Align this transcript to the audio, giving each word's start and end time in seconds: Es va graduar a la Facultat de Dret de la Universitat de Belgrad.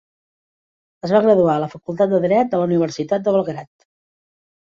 Es 1.07 1.13
va 1.15 1.21
graduar 1.25 1.57
a 1.57 1.61
la 1.63 1.67
Facultat 1.73 2.15
de 2.15 2.23
Dret 2.25 2.49
de 2.55 2.63
la 2.63 2.67
Universitat 2.71 3.29
de 3.29 3.37
Belgrad. 3.37 3.71